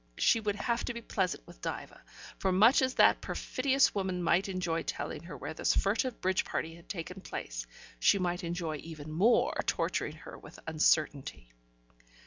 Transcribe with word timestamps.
She 0.17 0.39
would 0.39 0.55
have 0.55 0.83
to 0.85 0.95
be 0.95 1.01
pleasant 1.03 1.45
with 1.45 1.61
Diva, 1.61 2.01
for 2.39 2.51
much 2.51 2.81
as 2.81 2.95
that 2.95 3.21
perfidious 3.21 3.93
woman 3.93 4.23
might 4.23 4.49
enjoy 4.49 4.81
telling 4.81 5.21
her 5.25 5.37
where 5.37 5.53
this 5.53 5.75
furtive 5.75 6.19
bridge 6.21 6.43
party 6.43 6.73
had 6.73 6.89
taken 6.89 7.21
place, 7.21 7.67
she 7.99 8.17
might 8.17 8.43
enjoy 8.43 8.77
even 8.77 9.11
more 9.11 9.53
torturing 9.67 10.15
her 10.15 10.39
with 10.39 10.57
uncertainty. 10.65 11.53